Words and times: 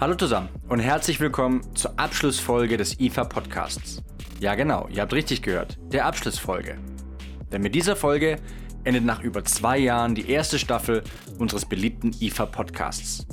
Hallo 0.00 0.14
zusammen 0.16 0.48
und 0.68 0.80
herzlich 0.80 1.20
willkommen 1.20 1.62
zur 1.76 1.98
Abschlussfolge 2.00 2.76
des 2.76 2.98
IFA 2.98 3.24
Podcasts. 3.24 4.02
Ja 4.40 4.56
genau, 4.56 4.88
ihr 4.90 5.02
habt 5.02 5.12
richtig 5.12 5.42
gehört, 5.42 5.78
der 5.92 6.06
Abschlussfolge. 6.06 6.78
Denn 7.52 7.62
mit 7.62 7.76
dieser 7.76 7.94
Folge 7.94 8.38
endet 8.82 9.04
nach 9.04 9.22
über 9.22 9.44
zwei 9.44 9.78
Jahren 9.78 10.16
die 10.16 10.28
erste 10.28 10.58
Staffel 10.58 11.04
unseres 11.38 11.64
beliebten 11.64 12.10
IFA 12.18 12.46
Podcasts. 12.46 13.26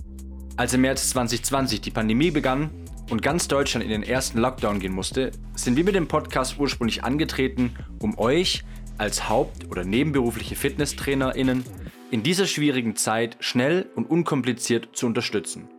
Als 0.55 0.73
im 0.73 0.81
März 0.81 1.09
2020 1.09 1.81
die 1.81 1.91
Pandemie 1.91 2.29
begann 2.29 2.69
und 3.09 3.23
ganz 3.23 3.47
Deutschland 3.47 3.83
in 3.83 3.89
den 3.89 4.03
ersten 4.03 4.37
Lockdown 4.37 4.79
gehen 4.79 4.93
musste, 4.93 5.31
sind 5.55 5.77
wir 5.77 5.83
mit 5.83 5.95
dem 5.95 6.07
Podcast 6.07 6.59
ursprünglich 6.59 7.03
angetreten, 7.03 7.75
um 7.99 8.19
euch 8.19 8.63
als 8.99 9.29
haupt- 9.29 9.67
oder 9.71 9.83
nebenberufliche 9.83 10.55
FitnesstrainerInnen 10.55 11.63
in 12.11 12.23
dieser 12.23 12.45
schwierigen 12.45 12.95
Zeit 12.95 13.37
schnell 13.39 13.89
und 13.95 14.09
unkompliziert 14.09 14.89
zu 14.93 15.07
unterstützen 15.07 15.69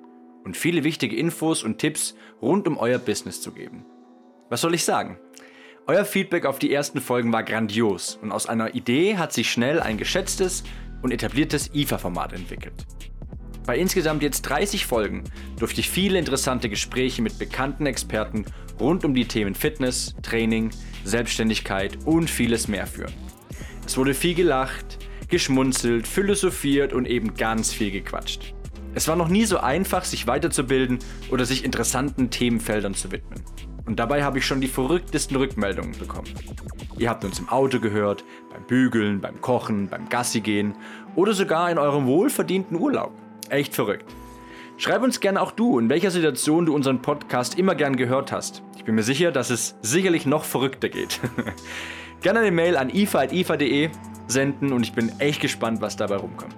und 0.44 0.56
viele 0.56 0.84
wichtige 0.84 1.16
Infos 1.16 1.62
und 1.62 1.78
Tipps 1.78 2.14
rund 2.42 2.68
um 2.68 2.76
euer 2.76 2.98
Business 2.98 3.40
zu 3.40 3.52
geben. 3.52 3.84
Was 4.50 4.60
soll 4.60 4.74
ich 4.74 4.84
sagen? 4.84 5.18
Euer 5.86 6.04
Feedback 6.04 6.44
auf 6.44 6.58
die 6.58 6.72
ersten 6.72 7.00
Folgen 7.00 7.32
war 7.32 7.42
grandios 7.42 8.18
und 8.20 8.30
aus 8.30 8.46
einer 8.46 8.74
Idee 8.74 9.16
hat 9.16 9.32
sich 9.32 9.50
schnell 9.50 9.80
ein 9.80 9.96
geschätztes 9.96 10.64
und 11.00 11.12
etabliertes 11.12 11.70
IFA-Format 11.74 12.34
entwickelt. 12.34 12.86
Bei 13.66 13.78
insgesamt 13.78 14.22
jetzt 14.22 14.42
30 14.42 14.86
Folgen 14.86 15.24
durfte 15.58 15.80
ich 15.80 15.90
viele 15.90 16.18
interessante 16.18 16.68
Gespräche 16.68 17.22
mit 17.22 17.38
bekannten 17.38 17.86
Experten 17.86 18.44
rund 18.80 19.04
um 19.04 19.14
die 19.14 19.26
Themen 19.26 19.54
Fitness, 19.54 20.14
Training, 20.22 20.70
Selbstständigkeit 21.04 21.98
und 22.06 22.28
vieles 22.28 22.68
mehr 22.68 22.86
führen. 22.86 23.12
Es 23.86 23.96
wurde 23.96 24.14
viel 24.14 24.34
gelacht, 24.34 24.98
geschmunzelt, 25.28 26.06
philosophiert 26.06 26.92
und 26.92 27.06
eben 27.06 27.34
ganz 27.34 27.72
viel 27.72 27.90
gequatscht. 27.90 28.54
Es 28.94 29.06
war 29.06 29.16
noch 29.16 29.28
nie 29.28 29.44
so 29.44 29.58
einfach, 29.58 30.04
sich 30.04 30.26
weiterzubilden 30.26 30.98
oder 31.30 31.44
sich 31.44 31.64
interessanten 31.64 32.30
Themenfeldern 32.30 32.94
zu 32.94 33.12
widmen. 33.12 33.42
Und 33.86 33.98
dabei 33.98 34.24
habe 34.24 34.38
ich 34.38 34.46
schon 34.46 34.60
die 34.60 34.68
verrücktesten 34.68 35.36
Rückmeldungen 35.36 35.98
bekommen. 35.98 36.28
Ihr 36.98 37.08
habt 37.08 37.24
uns 37.24 37.38
im 37.38 37.48
Auto 37.48 37.80
gehört, 37.80 38.24
beim 38.52 38.64
Bügeln, 38.64 39.20
beim 39.20 39.40
Kochen, 39.40 39.88
beim 39.88 40.08
Gassi 40.08 40.40
gehen 40.40 40.74
oder 41.14 41.32
sogar 41.32 41.70
in 41.70 41.78
eurem 41.78 42.06
wohlverdienten 42.06 42.78
Urlaub. 42.78 43.12
Echt 43.48 43.74
verrückt. 43.74 44.04
Schreib 44.76 45.02
uns 45.02 45.20
gerne 45.20 45.40
auch 45.40 45.52
du, 45.52 45.78
in 45.78 45.88
welcher 45.88 46.10
Situation 46.10 46.66
du 46.66 46.74
unseren 46.74 47.02
Podcast 47.02 47.58
immer 47.58 47.74
gern 47.74 47.96
gehört 47.96 48.30
hast. 48.30 48.62
Ich 48.76 48.84
bin 48.84 48.94
mir 48.94 49.02
sicher, 49.02 49.32
dass 49.32 49.50
es 49.50 49.76
sicherlich 49.82 50.26
noch 50.26 50.44
verrückter 50.44 50.88
geht. 50.88 51.20
gerne 52.20 52.40
eine 52.40 52.50
Mail 52.50 52.76
an 52.76 52.90
ifa.ifa.de 52.90 53.90
senden 54.28 54.72
und 54.72 54.82
ich 54.82 54.92
bin 54.92 55.10
echt 55.18 55.40
gespannt, 55.40 55.80
was 55.80 55.96
dabei 55.96 56.16
rumkommt. 56.16 56.54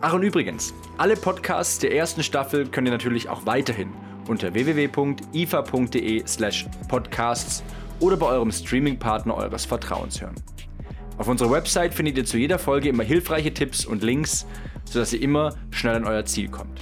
Ach 0.00 0.14
und 0.14 0.22
übrigens, 0.22 0.72
alle 0.96 1.16
Podcasts 1.16 1.78
der 1.78 1.94
ersten 1.94 2.22
Staffel 2.22 2.66
könnt 2.66 2.88
ihr 2.88 2.92
natürlich 2.92 3.28
auch 3.28 3.44
weiterhin 3.44 3.90
unter 4.28 4.54
www.ifa.de 4.54 6.26
slash 6.26 6.66
podcasts 6.88 7.64
oder 7.98 8.16
bei 8.16 8.26
eurem 8.26 8.50
Streaming-Partner 8.52 9.34
eures 9.34 9.64
Vertrauens 9.64 10.20
hören. 10.20 10.36
Auf 11.18 11.28
unserer 11.28 11.50
Website 11.50 11.92
findet 11.92 12.16
ihr 12.16 12.24
zu 12.24 12.38
jeder 12.38 12.58
Folge 12.58 12.88
immer 12.88 13.02
hilfreiche 13.02 13.52
Tipps 13.52 13.84
und 13.84 14.02
Links, 14.02 14.46
sodass 14.84 15.12
ihr 15.12 15.20
immer 15.20 15.54
schnell 15.70 15.96
an 15.96 16.04
euer 16.06 16.24
Ziel 16.24 16.48
kommt. 16.48 16.80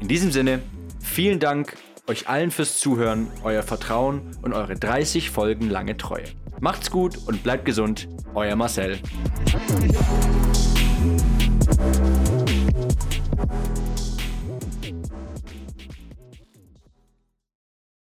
In 0.00 0.08
diesem 0.08 0.30
Sinne, 0.30 0.60
vielen 1.00 1.40
Dank 1.40 1.76
euch 2.06 2.28
allen 2.28 2.50
fürs 2.50 2.78
Zuhören, 2.78 3.28
euer 3.42 3.62
Vertrauen 3.62 4.36
und 4.42 4.52
eure 4.52 4.74
30 4.76 5.30
Folgen 5.30 5.70
lange 5.70 5.96
Treue. 5.96 6.24
Macht's 6.60 6.90
gut 6.90 7.18
und 7.26 7.42
bleibt 7.42 7.64
gesund, 7.64 8.08
euer 8.34 8.56
Marcel. 8.56 8.98